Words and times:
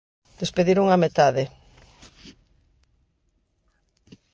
Despediron 0.41 0.91
á 0.95 0.97
metade. 1.03 1.43